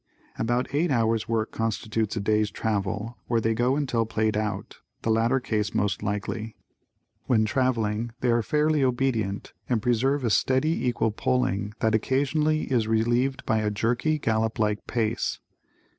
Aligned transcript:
About 0.39 0.73
eight 0.73 0.89
hours' 0.89 1.29
work 1.29 1.51
constitutes 1.51 2.15
a 2.15 2.19
day's 2.19 2.49
travel 2.49 3.19
or 3.29 3.39
they 3.39 3.53
go 3.53 3.75
until 3.75 4.03
played 4.03 4.35
out, 4.35 4.77
the 5.03 5.11
latter 5.11 5.39
case 5.39 5.75
most 5.75 6.01
likely. 6.01 6.55
When 7.25 7.45
traveling 7.45 8.09
they 8.19 8.31
are 8.31 8.41
fairly 8.41 8.83
obedient 8.83 9.53
and 9.69 9.79
preserve 9.79 10.23
a 10.23 10.31
steady 10.31 10.87
equal 10.87 11.11
pulling 11.11 11.75
that 11.81 11.93
occasionally 11.93 12.63
is 12.63 12.87
relieved 12.87 13.45
by 13.45 13.59
a 13.59 13.69
jerky, 13.69 14.17
gallop 14.17 14.57
like 14.57 14.87
pace. 14.87 15.39